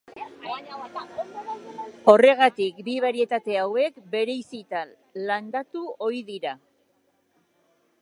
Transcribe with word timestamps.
Horregatik 2.13 2.81
bi 2.89 2.97
barietate 3.05 3.61
hauek 3.67 4.01
bereizita 4.17 4.85
landatu 5.29 5.89
ohi 6.11 6.27
dira. 6.35 6.61